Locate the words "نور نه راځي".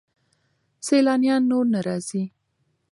1.49-2.23